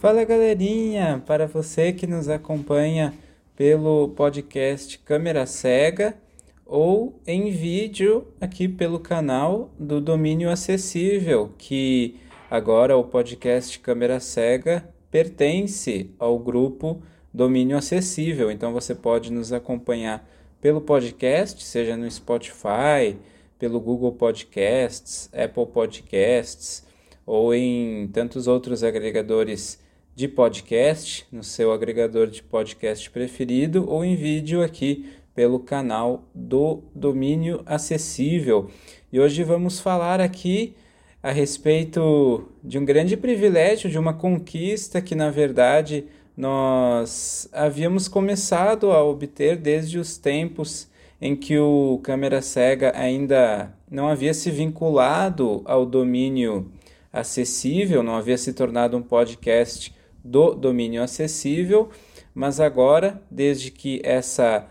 [0.00, 3.12] Fala galerinha, para você que nos acompanha
[3.54, 6.16] pelo podcast Câmera Cega
[6.64, 12.18] ou em vídeo aqui pelo canal do Domínio Acessível, que
[12.50, 18.50] agora o podcast Câmera Cega pertence ao grupo Domínio Acessível.
[18.50, 20.26] Então você pode nos acompanhar
[20.62, 23.18] pelo podcast, seja no Spotify,
[23.58, 26.86] pelo Google Podcasts, Apple Podcasts
[27.26, 29.78] ou em tantos outros agregadores
[30.20, 36.82] de podcast, no seu agregador de podcast preferido, ou em vídeo aqui pelo canal do
[36.94, 38.68] Domínio Acessível.
[39.10, 40.74] E hoje vamos falar aqui
[41.22, 46.04] a respeito de um grande privilégio, de uma conquista que, na verdade,
[46.36, 50.86] nós havíamos começado a obter desde os tempos
[51.18, 56.70] em que o câmera cega ainda não havia se vinculado ao domínio
[57.10, 61.90] acessível, não havia se tornado um podcast do domínio acessível,
[62.34, 64.66] mas agora, desde que essa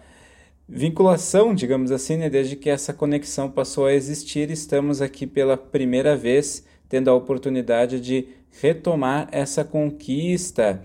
[0.67, 6.15] vinculação, digamos assim, né, desde que essa conexão passou a existir, estamos aqui pela primeira
[6.15, 8.27] vez tendo a oportunidade de
[8.61, 10.83] retomar essa conquista,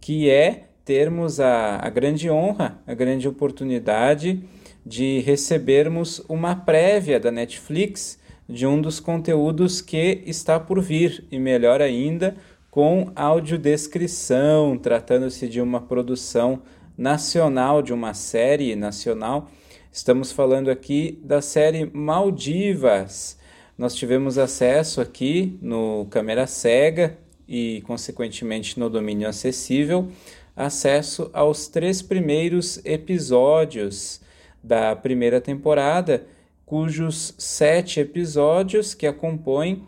[0.00, 4.42] que é termos a, a grande honra, a grande oportunidade
[4.84, 11.38] de recebermos uma prévia da Netflix de um dos conteúdos que está por vir, e
[11.38, 12.36] melhor ainda,
[12.76, 16.60] com audiodescrição, tratando-se de uma produção
[16.94, 19.50] nacional, de uma série nacional.
[19.90, 23.38] Estamos falando aqui da série Maldivas.
[23.78, 27.16] Nós tivemos acesso aqui no Câmera Cega
[27.48, 30.10] e, consequentemente, no domínio acessível,
[30.54, 34.20] acesso aos três primeiros episódios
[34.62, 36.26] da primeira temporada,
[36.66, 39.82] cujos sete episódios que a compõem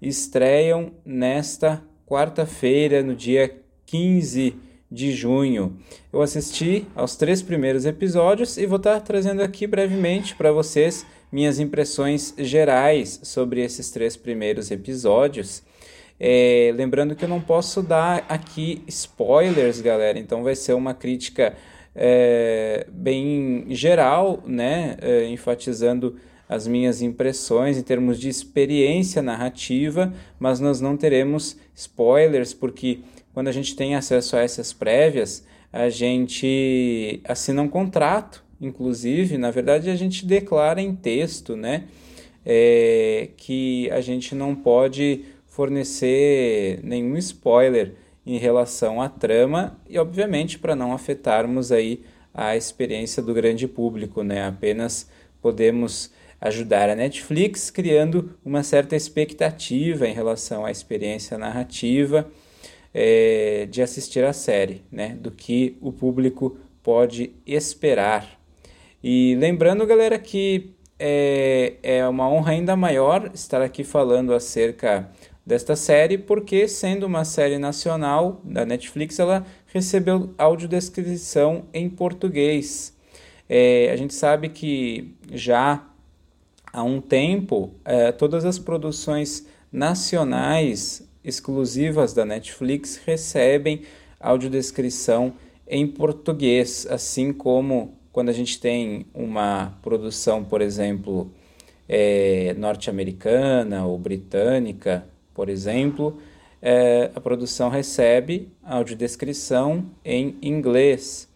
[0.00, 3.54] estreiam nesta quarta-feira, no dia
[3.86, 4.56] 15
[4.90, 5.78] de junho.
[6.12, 11.60] Eu assisti aos três primeiros episódios e vou estar trazendo aqui brevemente para vocês minhas
[11.60, 15.62] impressões gerais sobre esses três primeiros episódios.
[16.18, 21.54] É, lembrando que eu não posso dar aqui spoilers, galera, então vai ser uma crítica
[21.94, 26.16] é, bem geral, né, é, enfatizando
[26.50, 32.98] as minhas impressões em termos de experiência narrativa, mas nós não teremos spoilers, porque
[33.32, 39.52] quando a gente tem acesso a essas prévias, a gente assina um contrato, inclusive, na
[39.52, 41.84] verdade, a gente declara em texto, né,
[42.44, 47.94] é, que a gente não pode fornecer nenhum spoiler
[48.26, 52.02] em relação à trama e, obviamente, para não afetarmos aí
[52.34, 54.46] a experiência do grande público, né?
[54.46, 55.08] Apenas
[55.40, 62.26] podemos ajudar a Netflix criando uma certa expectativa em relação à experiência narrativa
[62.94, 65.16] é, de assistir a série, né?
[65.20, 68.38] Do que o público pode esperar.
[69.02, 75.10] E lembrando, galera, que é, é uma honra ainda maior estar aqui falando acerca
[75.44, 82.96] desta série, porque sendo uma série nacional da Netflix, ela recebeu audiodescrição em português.
[83.48, 85.89] É, a gente sabe que já
[86.72, 93.82] há um tempo é, todas as produções nacionais exclusivas da Netflix recebem
[94.18, 95.34] audiodescrição
[95.66, 101.30] em português, assim como quando a gente tem uma produção, por exemplo,
[101.88, 106.18] é, norte-americana ou britânica, por exemplo,
[106.60, 111.28] é, a produção recebe audiodescrição em inglês.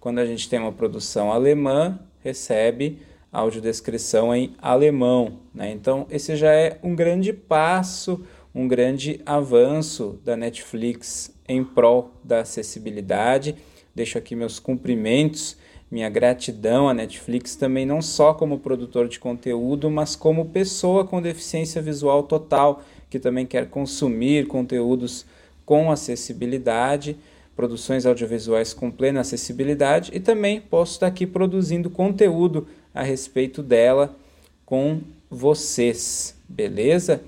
[0.00, 2.98] Quando a gente tem uma produção alemã, recebe
[3.32, 5.38] audiodescrição em alemão.
[5.54, 5.72] Né?
[5.72, 8.22] Então, esse já é um grande passo,
[8.54, 13.56] um grande avanço da Netflix em prol da acessibilidade.
[13.94, 15.56] Deixo aqui meus cumprimentos,
[15.90, 21.20] minha gratidão à Netflix também, não só como produtor de conteúdo, mas como pessoa com
[21.20, 25.26] deficiência visual total que também quer consumir conteúdos
[25.66, 27.16] com acessibilidade,
[27.54, 34.16] produções audiovisuais com plena acessibilidade e também posso estar aqui produzindo conteúdo a respeito dela
[34.64, 35.00] com
[35.30, 37.22] vocês, beleza?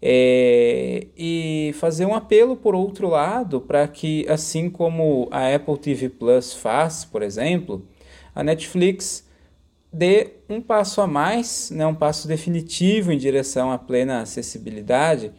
[0.00, 6.08] É, e fazer um apelo por outro lado para que, assim como a Apple TV
[6.08, 7.86] Plus faz, por exemplo,
[8.34, 9.24] a Netflix
[9.92, 15.30] dê um passo a mais, né, um passo definitivo em direção à plena acessibilidade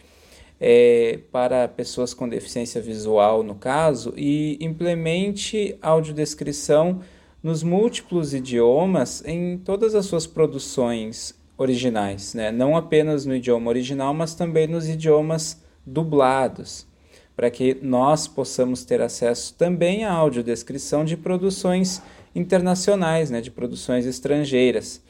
[0.60, 7.02] é, para pessoas com deficiência visual, no caso, e implemente audiodescrição
[7.44, 12.52] nos múltiplos idiomas em todas as suas produções originais, né?
[12.52, 16.88] não apenas no idioma original, mas também nos idiomas dublados.
[17.36, 22.00] para que nós possamos ter acesso também à audiodescrição de produções
[22.36, 25.02] internacionais, né, de produções estrangeiras.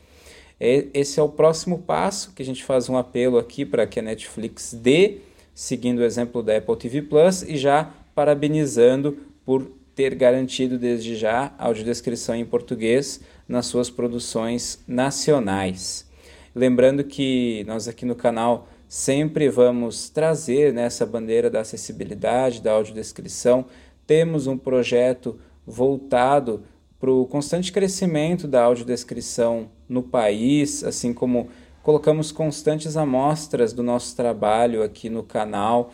[0.58, 4.02] Esse é o próximo passo que a gente faz um apelo aqui para que a
[4.02, 5.18] Netflix dê,
[5.54, 11.54] seguindo o exemplo da Apple TV Plus e já parabenizando por ter garantido desde já
[11.58, 16.10] audiodescrição em português nas suas produções nacionais.
[16.56, 23.66] Lembrando que nós aqui no canal sempre vamos trazer nessa bandeira da acessibilidade, da audiodescrição.
[24.06, 26.64] Temos um projeto voltado
[27.00, 31.50] para o constante crescimento da audiodescrição no país, assim como
[31.82, 35.92] colocamos constantes amostras do nosso trabalho aqui no canal,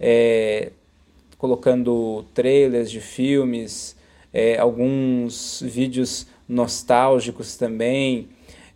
[0.00, 0.72] é,
[1.38, 3.96] colocando trailers de filmes,
[4.32, 8.28] é, alguns vídeos nostálgicos também,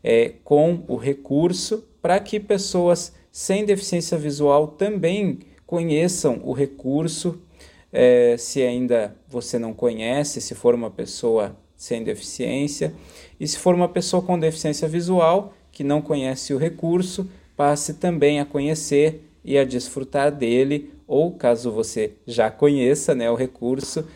[0.03, 7.41] é, com o recurso para que pessoas sem deficiência visual também conheçam o recurso.
[7.93, 12.95] É, se ainda você não conhece, se for uma pessoa sem deficiência,
[13.39, 18.41] e se for uma pessoa com deficiência visual que não conhece o recurso, passe também
[18.41, 24.07] a conhecer e a desfrutar dele, ou caso você já conheça né, o recurso,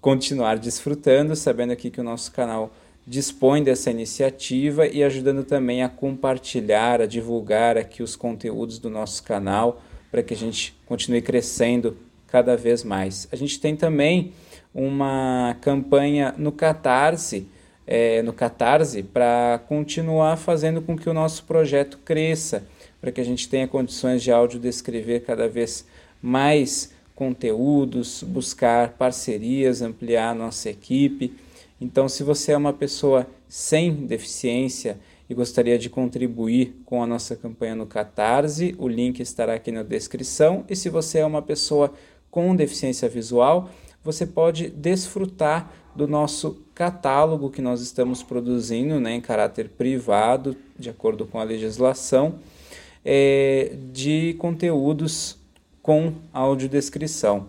[0.00, 2.74] continuar desfrutando, sabendo aqui que o nosso canal
[3.06, 9.22] dispõe dessa iniciativa e ajudando também a compartilhar, a divulgar aqui os conteúdos do nosso
[9.22, 11.96] canal para que a gente continue crescendo
[12.28, 13.28] cada vez mais.
[13.30, 14.32] A gente tem também
[14.74, 17.48] uma campanha no Catarse,
[17.86, 22.64] é, no Catarse, para continuar fazendo com que o nosso projeto cresça,
[23.04, 25.86] para que a gente tenha condições de áudio descrever cada vez
[26.22, 31.32] mais conteúdos, buscar parcerias, ampliar nossa equipe
[31.80, 34.98] então, se você é uma pessoa sem deficiência
[35.28, 39.82] e gostaria de contribuir com a nossa campanha no Catarse, o link estará aqui na
[39.82, 40.64] descrição.
[40.68, 41.92] E se você é uma pessoa
[42.30, 43.68] com deficiência visual,
[44.02, 50.90] você pode desfrutar do nosso catálogo que nós estamos produzindo né, em caráter privado, de
[50.90, 52.36] acordo com a legislação,
[53.04, 55.38] é, de conteúdos
[55.82, 57.48] com audiodescrição.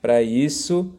[0.00, 0.90] Para isso,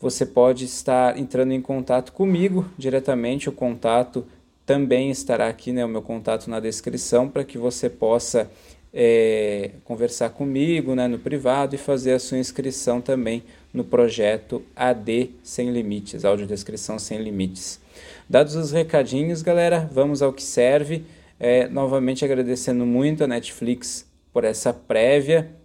[0.00, 3.48] você pode estar entrando em contato comigo diretamente.
[3.48, 4.26] O contato
[4.66, 8.50] também estará aqui, né, o meu contato na descrição, para que você possa
[8.92, 13.42] é, conversar comigo né, no privado e fazer a sua inscrição também
[13.72, 17.80] no projeto AD Sem Limites, audiodescrição sem limites.
[18.28, 21.04] Dados os recadinhos, galera, vamos ao que serve.
[21.40, 25.56] É, novamente agradecendo muito a Netflix por essa prévia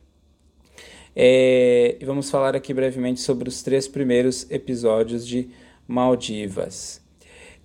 [1.16, 5.50] é, e vamos falar aqui brevemente sobre os três primeiros episódios de
[5.88, 7.02] Maldivas.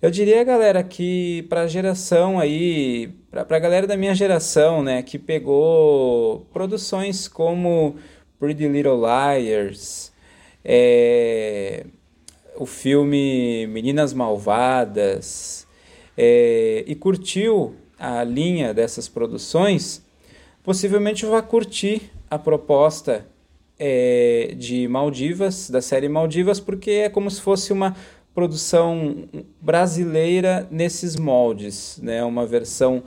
[0.01, 5.01] Eu diria, galera, que para a geração aí, para a galera da minha geração, né,
[5.01, 7.95] que pegou produções como
[8.39, 10.13] Pretty Little Liars,
[10.63, 11.85] é,
[12.55, 15.67] o filme Meninas Malvadas,
[16.15, 20.01] é, e curtiu a linha dessas produções,
[20.63, 23.25] possivelmente vai curtir a proposta
[23.77, 27.95] é, de Maldivas, da série Maldivas, porque é como se fosse uma
[28.33, 29.27] produção
[29.59, 32.23] brasileira nesses moldes, né?
[32.23, 33.03] uma versão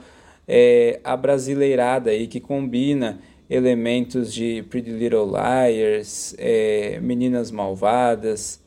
[0.47, 3.19] é, abrasileirada que combina
[3.49, 8.62] elementos de Pretty Little Liars, é, Meninas Malvadas.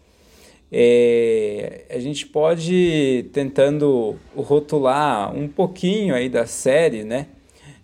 [0.71, 7.29] É, a gente pode, tentando rotular um pouquinho aí da série, né?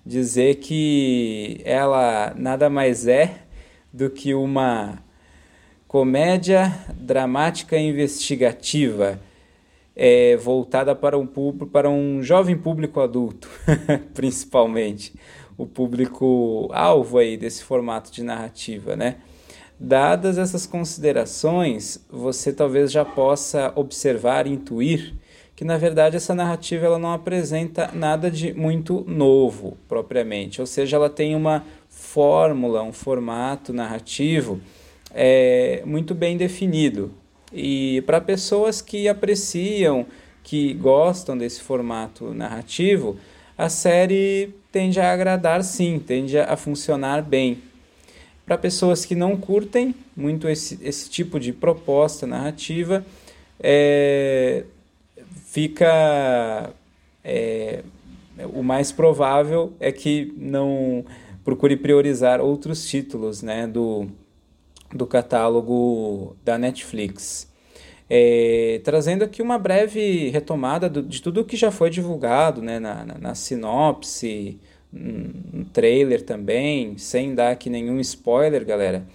[0.04, 3.42] dizer que ela nada mais é
[3.92, 4.98] do que uma
[5.86, 9.20] comédia dramática investigativa
[9.94, 13.48] é, voltada para um, para um jovem público adulto,
[14.14, 15.12] principalmente
[15.56, 19.16] o público alvo aí desse formato de narrativa, né?
[19.84, 25.12] Dadas essas considerações, você talvez já possa observar, intuir
[25.56, 30.96] que na verdade essa narrativa ela não apresenta nada de muito novo propriamente, ou seja,
[30.96, 34.60] ela tem uma fórmula, um formato narrativo
[35.12, 37.12] é, muito bem definido.
[37.52, 40.06] E para pessoas que apreciam,
[40.44, 43.16] que gostam desse formato narrativo,
[43.58, 47.71] a série tende a agradar sim, tende a funcionar bem.
[48.44, 53.04] Para pessoas que não curtem muito esse, esse tipo de proposta narrativa,
[53.60, 54.64] é,
[55.46, 56.72] fica.
[57.24, 57.82] É,
[58.52, 61.04] o mais provável é que não
[61.44, 64.08] procure priorizar outros títulos né, do,
[64.92, 67.48] do catálogo da Netflix.
[68.08, 73.04] É, trazendo aqui uma breve retomada do, de tudo que já foi divulgado né, na,
[73.04, 74.58] na, na sinopse,
[74.92, 79.06] no trailer também, sem dar aqui nenhum spoiler, galera.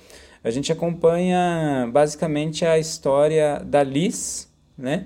[0.43, 5.05] A gente acompanha basicamente a história da Liz, né?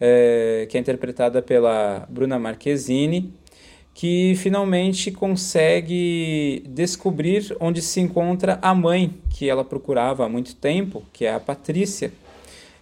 [0.00, 3.32] É, que é interpretada pela Bruna Marquezine,
[3.94, 11.04] que finalmente consegue descobrir onde se encontra a mãe que ela procurava há muito tempo,
[11.12, 12.12] que é a Patrícia.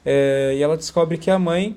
[0.04, 1.76] É, e ela descobre que a mãe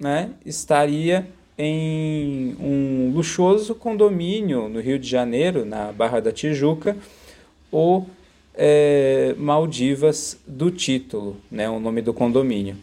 [0.00, 1.26] né, estaria
[1.58, 6.96] em um luxuoso condomínio no Rio de Janeiro, na Barra da Tijuca,
[7.72, 8.04] o
[8.54, 12.76] é, Maldivas do título, né, o nome do condomínio.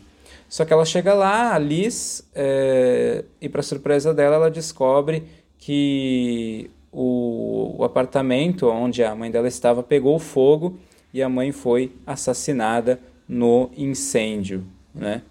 [0.50, 5.24] Só que ela chega lá, a Liz, é, e para surpresa dela, ela descobre
[5.58, 10.77] que o, o apartamento onde a mãe dela estava pegou fogo
[11.13, 14.63] e a mãe foi assassinada no incêndio,
[14.94, 15.22] né?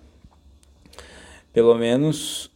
[1.52, 2.50] Pelo menos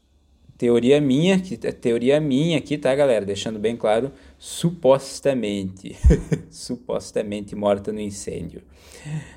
[0.56, 3.24] teoria minha, que é teoria minha aqui, tá, galera?
[3.24, 5.96] Deixando bem claro, supostamente,
[6.50, 8.62] supostamente morta no incêndio.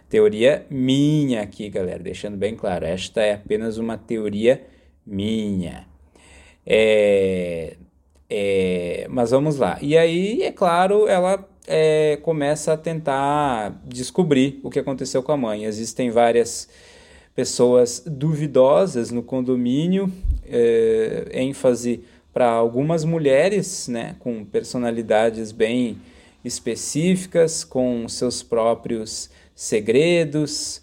[0.10, 4.66] Teoria minha aqui, galera, deixando bem claro, esta é apenas uma teoria
[5.06, 5.88] minha.
[6.66, 7.78] É,
[8.30, 9.78] é, mas vamos lá.
[9.82, 15.38] E aí, é claro, ela é, começa a tentar descobrir o que aconteceu com a
[15.38, 15.66] mãe.
[15.66, 16.70] Existem várias
[17.36, 20.12] pessoas duvidosas no condomínio,
[20.46, 25.98] é, ênfase para algumas mulheres, né, com personalidades bem
[26.44, 30.82] específicas, com seus próprios segredos,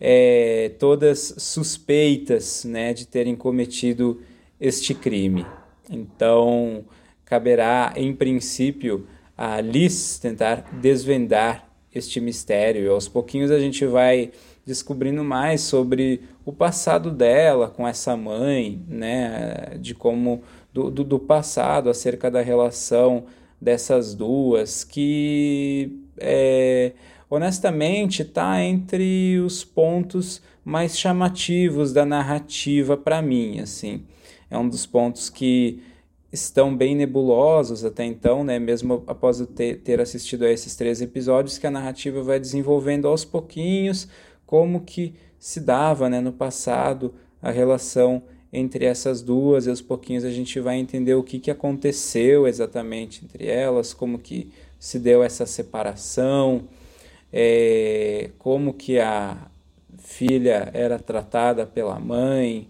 [0.00, 4.22] é, todas suspeitas né, de terem cometido
[4.60, 5.44] este crime.
[5.90, 6.84] Então,
[7.24, 12.84] caberá, em princípio, a Liz tentar desvendar este mistério.
[12.84, 14.30] E aos pouquinhos a gente vai
[14.66, 21.18] descobrindo mais sobre o passado dela com essa mãe, né, de como do, do, do
[21.18, 23.24] passado acerca da relação
[23.60, 26.92] dessas duas, que é,
[27.30, 34.02] honestamente está entre os pontos mais chamativos da narrativa para mim, assim.
[34.50, 35.82] É um dos pontos que
[36.34, 38.58] estão bem nebulosos até então, né?
[38.58, 43.06] mesmo após eu ter, ter assistido a esses três episódios, que a narrativa vai desenvolvendo
[43.06, 44.08] aos pouquinhos
[44.44, 48.22] como que se dava né, no passado a relação
[48.52, 53.24] entre essas duas, e aos pouquinhos a gente vai entender o que, que aconteceu exatamente
[53.24, 56.64] entre elas, como que se deu essa separação,
[57.32, 59.48] é, como que a
[59.98, 62.68] filha era tratada pela mãe,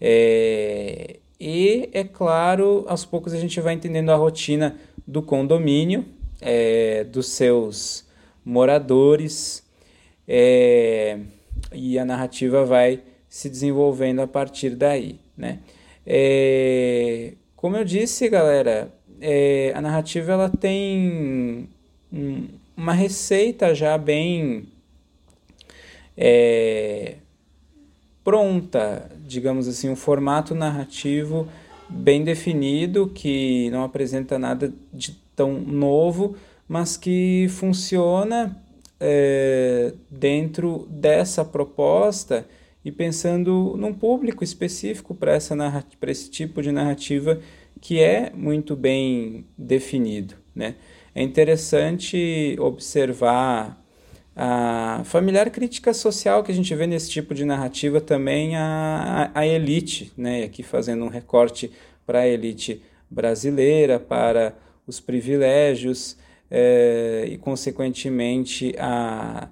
[0.00, 6.04] é, e, é claro, aos poucos a gente vai entendendo a rotina do condomínio,
[6.40, 8.06] é, dos seus
[8.44, 9.62] moradores,
[10.26, 11.18] é,
[11.72, 15.18] e a narrativa vai se desenvolvendo a partir daí.
[15.36, 15.60] Né?
[16.06, 21.68] É, como eu disse, galera, é, a narrativa ela tem
[22.12, 24.68] um, uma receita já bem
[26.16, 27.16] é,
[28.26, 31.46] pronta, digamos assim, um formato narrativo
[31.88, 36.34] bem definido que não apresenta nada de tão novo,
[36.66, 38.60] mas que funciona
[38.98, 42.44] é, dentro dessa proposta
[42.84, 47.38] e pensando num público específico para esse tipo de narrativa
[47.80, 50.74] que é muito bem definido, né?
[51.14, 53.85] É interessante observar
[54.38, 59.40] a familiar crítica social que a gente vê nesse tipo de narrativa também a, a,
[59.40, 60.44] a elite, né?
[60.44, 61.72] aqui fazendo um recorte
[62.04, 64.54] para a elite brasileira, para
[64.86, 66.18] os privilégios
[66.50, 69.48] é, e, consequentemente, a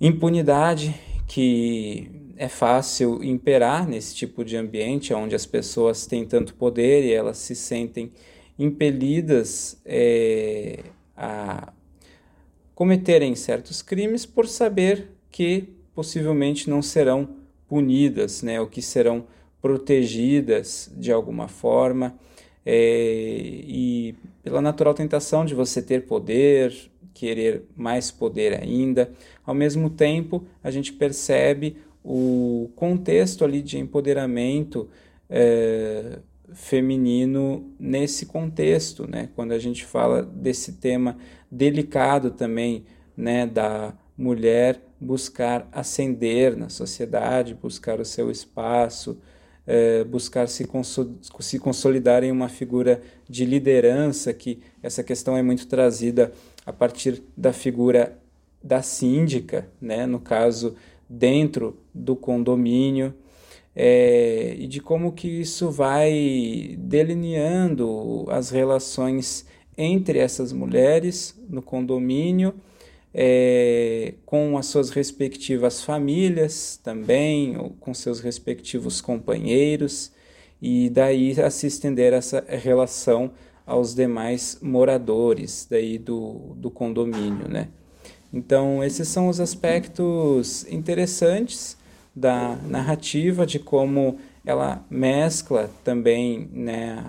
[0.00, 0.94] impunidade
[1.28, 7.12] que é fácil imperar nesse tipo de ambiente, onde as pessoas têm tanto poder e
[7.12, 8.10] elas se sentem
[8.58, 10.80] impelidas é,
[11.16, 11.72] a
[12.82, 17.28] cometerem certos crimes por saber que possivelmente não serão
[17.68, 19.24] punidas, né, ou que serão
[19.60, 22.18] protegidas de alguma forma,
[22.66, 26.74] é, e pela natural tentação de você ter poder,
[27.14, 29.12] querer mais poder ainda.
[29.46, 34.88] Ao mesmo tempo, a gente percebe o contexto ali de empoderamento
[35.30, 36.18] é,
[36.52, 39.28] feminino nesse contexto, né?
[39.36, 41.16] Quando a gente fala desse tema
[41.52, 49.18] delicado também, né, da mulher buscar ascender na sociedade, buscar o seu espaço,
[49.66, 50.66] é, buscar se,
[51.40, 56.32] se consolidar em uma figura de liderança, que essa questão é muito trazida
[56.64, 58.18] a partir da figura
[58.62, 60.74] da síndica, né, no caso
[61.08, 63.12] dentro do condomínio,
[63.76, 72.54] é, e de como que isso vai delineando as relações entre essas mulheres no condomínio,
[73.14, 80.12] é, com as suas respectivas famílias também, com seus respectivos companheiros,
[80.60, 83.32] e daí a se estender essa relação
[83.66, 87.68] aos demais moradores daí do, do condomínio, né?
[88.32, 91.76] Então, esses são os aspectos interessantes
[92.14, 97.02] da narrativa, de como ela mescla também né,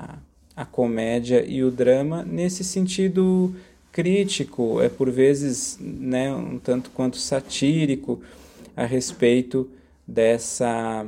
[0.55, 3.55] a, comédia e o drama nesse sentido
[3.91, 8.21] crítico, é por vezes né, um tanto quanto satírico
[8.75, 9.69] a respeito
[10.07, 11.05] dessa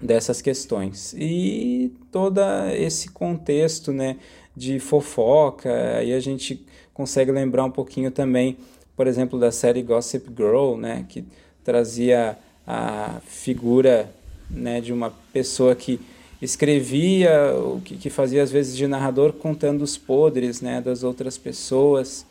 [0.00, 1.14] dessas questões.
[1.18, 2.40] E todo
[2.74, 4.16] esse contexto né,
[4.56, 6.64] de fofoca, aí a gente
[6.94, 8.56] consegue lembrar um pouquinho também,
[8.96, 11.24] por exemplo, da série Gossip Girl, né, que
[11.62, 14.10] trazia a figura
[14.48, 16.00] né, de uma pessoa que
[16.40, 21.36] escrevia, o que, que, fazia às vezes de narrador contando os podres né, das outras
[21.36, 22.26] pessoas.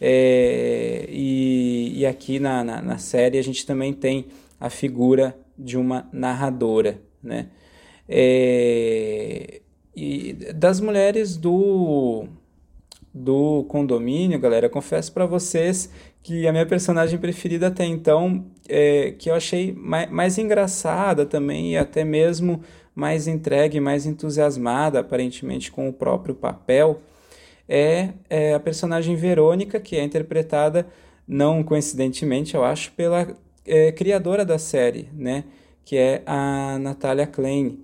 [0.00, 4.26] É, e, e aqui na, na, na, série a gente também tem
[4.58, 6.98] a figura de uma narradora.
[7.22, 7.48] Né?
[8.08, 9.60] É,
[9.94, 12.24] e das mulheres do,
[13.12, 15.90] do condomínio, galera, confesso para vocês
[16.22, 21.72] que a minha personagem preferida até então, é, que eu achei mais, mais engraçada também
[21.72, 22.62] e até mesmo
[22.94, 27.00] mais entregue, mais entusiasmada, aparentemente, com o próprio papel,
[27.68, 30.86] é, é, a personagem Verônica, que é interpretada,
[31.26, 35.44] não coincidentemente, eu acho, pela é, criadora da série, né?
[35.84, 37.78] Que é a Natália Klein.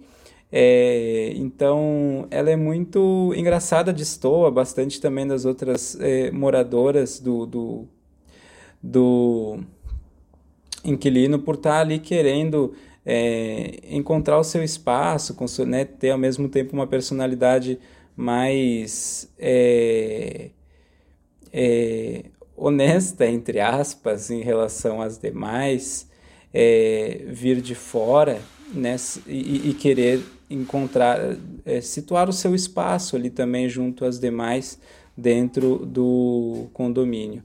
[0.50, 7.88] É, então, ela é muito engraçada, destoa bastante também das outras é, moradoras do, do,
[8.82, 9.60] do
[10.84, 12.74] inquilino por estar ali querendo
[13.06, 17.78] é, encontrar o seu espaço, né, ter ao mesmo tempo uma personalidade
[18.16, 20.50] mais é,
[21.52, 22.24] é,
[22.56, 26.10] honesta, entre aspas, em relação às demais,
[26.52, 28.40] é, vir de fora
[28.74, 28.96] né,
[29.26, 31.18] e, e querer encontrar,
[31.64, 34.80] é, situar o seu espaço ali também junto às demais
[35.16, 37.42] dentro do condomínio.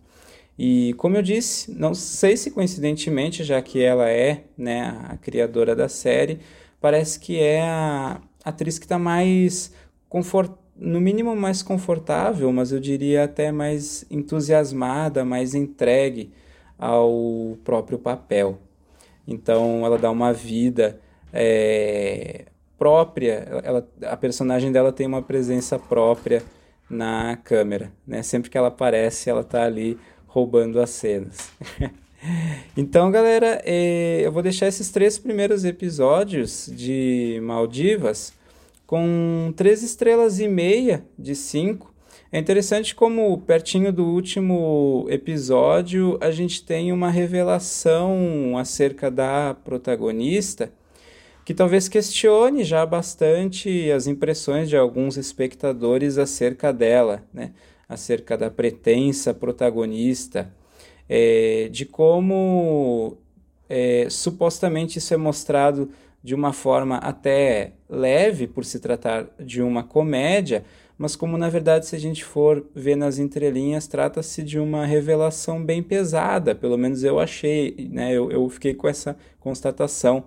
[0.64, 5.76] E como eu disse, não sei se coincidentemente, já que ela é né, a criadora
[5.76, 6.40] da série,
[6.80, 9.74] parece que é a atriz que está mais
[10.08, 10.52] confort...
[10.78, 16.32] no mínimo mais confortável, mas eu diria até mais entusiasmada, mais entregue
[16.78, 18.60] ao próprio papel.
[19.28, 21.00] Então ela dá uma vida
[21.34, 22.46] é,
[22.78, 26.44] própria, ela, a personagem dela tem uma presença própria
[26.88, 28.22] na câmera, né?
[28.22, 29.98] Sempre que ela aparece, ela está ali
[30.32, 31.50] roubando as cenas.
[32.76, 38.34] então, galera, é, eu vou deixar esses três primeiros episódios de Maldivas
[38.88, 41.94] com três estrelas e meia de cinco.
[42.32, 50.72] É interessante como pertinho do último episódio a gente tem uma revelação acerca da protagonista
[51.44, 57.52] que talvez questione já bastante as impressões de alguns espectadores acerca dela, né?
[57.92, 60.50] Acerca da pretensa protagonista,
[61.10, 63.18] é, de como
[63.68, 65.90] é, supostamente isso é mostrado
[66.24, 70.64] de uma forma até leve, por se tratar de uma comédia,
[70.98, 75.62] mas como na verdade, se a gente for ver nas entrelinhas, trata-se de uma revelação
[75.62, 78.14] bem pesada, pelo menos eu achei, né?
[78.14, 80.24] eu, eu fiquei com essa constatação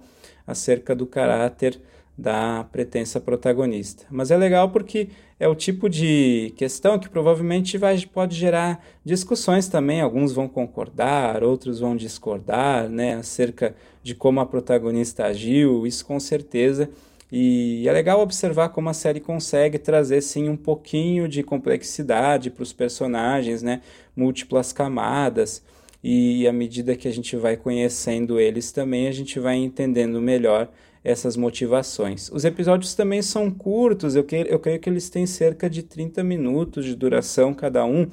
[0.46, 1.80] acerca do caráter
[2.16, 4.06] da pretensa protagonista.
[4.10, 9.68] Mas é legal porque é o tipo de questão que provavelmente vai, pode gerar discussões
[9.68, 10.00] também.
[10.00, 16.20] Alguns vão concordar, outros vão discordar, né, acerca de como a protagonista agiu, isso com
[16.20, 16.88] certeza.
[17.32, 22.62] E é legal observar como a série consegue trazer sim um pouquinho de complexidade para
[22.62, 23.80] os personagens, né,
[24.14, 25.62] múltiplas camadas.
[26.02, 30.70] E à medida que a gente vai conhecendo eles também, a gente vai entendendo melhor
[31.04, 32.30] essas motivações.
[32.32, 36.24] Os episódios também são curtos, eu, que, eu creio que eles têm cerca de 30
[36.24, 38.08] minutos de duração cada um,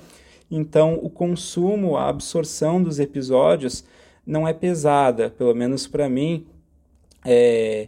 [0.52, 3.86] então o consumo, a absorção dos episódios
[4.28, 6.46] não é pesada, pelo menos para mim,
[7.24, 7.88] é,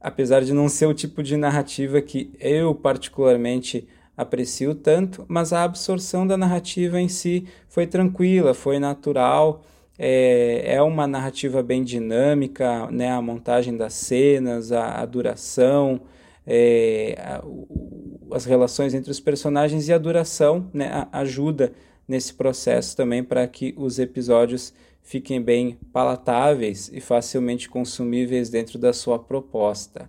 [0.00, 5.62] apesar de não ser o tipo de narrativa que eu particularmente aprecio tanto, mas a
[5.64, 9.62] absorção da narrativa em si foi tranquila, foi natural
[10.02, 13.10] é, é uma narrativa bem dinâmica, né?
[13.10, 16.00] a montagem das cenas, a, a duração,
[16.46, 20.86] é, a, o, as relações entre os personagens e a duração né?
[20.86, 21.74] a, ajuda
[22.08, 28.94] nesse processo também para que os episódios fiquem bem palatáveis e facilmente consumíveis dentro da
[28.94, 30.08] sua proposta.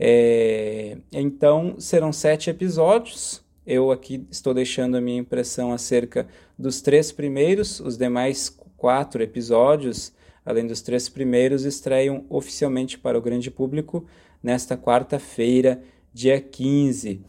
[0.00, 6.26] É, então serão sete episódios Eu aqui estou deixando a minha impressão acerca
[6.58, 8.48] dos três primeiros, os demais
[8.84, 10.12] quatro episódios,
[10.44, 14.04] além dos três primeiros, estreiam oficialmente para o grande público
[14.42, 17.22] nesta quarta-feira, dia 15.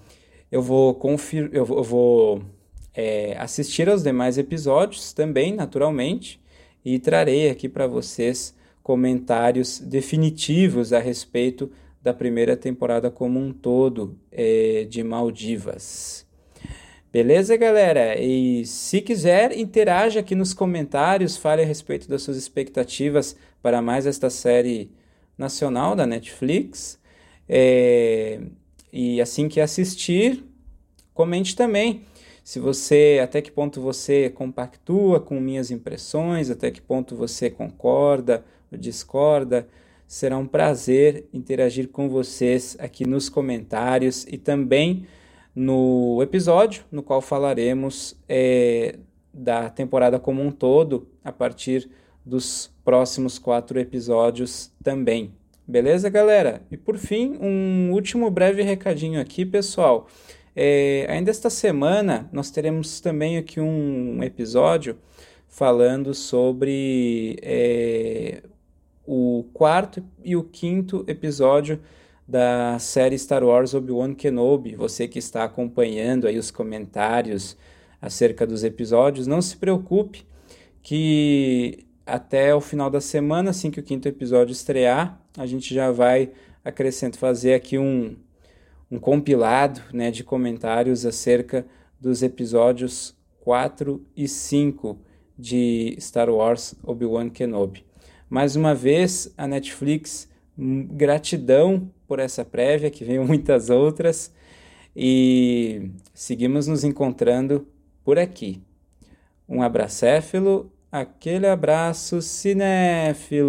[0.51, 2.43] Eu vou, confir eu vou,
[2.93, 6.41] é, assistir aos demais episódios também, naturalmente,
[6.83, 14.19] e trarei aqui para vocês comentários definitivos a respeito da primeira temporada como um todo
[14.29, 16.24] é, de Maldivas.
[17.15, 18.19] Beleza, galera?
[18.21, 24.05] E se quiser, interaja aqui nos comentários, fale a respeito das suas expectativas para mais
[24.05, 24.91] esta série
[25.37, 26.99] nacional da Netflix.
[27.47, 28.41] É...
[28.91, 30.43] E assim que assistir,
[31.13, 32.01] comente também
[32.43, 38.43] se você, até que ponto você compactua com minhas impressões, até que ponto você concorda
[38.69, 39.69] ou discorda.
[40.05, 45.07] Será um prazer interagir com vocês aqui nos comentários e também
[45.55, 48.99] no episódio no qual falaremos é,
[49.33, 51.89] da temporada como um todo a partir
[52.25, 55.33] dos próximos quatro episódios também.
[55.67, 56.61] Beleza, galera?
[56.69, 60.07] E por fim, um último breve recadinho aqui, pessoal.
[60.55, 64.97] É, ainda esta semana nós teremos também aqui um episódio
[65.47, 68.43] falando sobre é,
[69.05, 71.79] o quarto e o quinto episódio
[72.27, 74.75] da série Star Wars Obi-Wan Kenobi.
[74.75, 77.57] Você que está acompanhando aí os comentários
[78.01, 80.25] acerca dos episódios, não se preocupe
[80.81, 85.91] que até o final da semana, assim que o quinto episódio estrear, a gente já
[85.91, 86.31] vai
[86.63, 88.15] acrescento fazer aqui um
[88.89, 91.65] um compilado né, de comentários acerca
[91.99, 94.97] dos episódios 4 e 5
[95.37, 97.85] de Star Wars Obi-Wan Kenobi.
[98.29, 104.31] Mais uma vez, a Netflix, hum, gratidão por essa prévia, que venham muitas outras,
[104.95, 107.67] e seguimos nos encontrando
[108.03, 108.61] por aqui.
[109.47, 113.45] Um abracéfilo, aquele abraço cinéfilo!